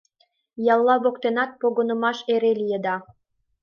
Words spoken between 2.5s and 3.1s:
лиеда.